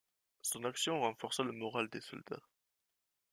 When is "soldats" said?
2.01-2.41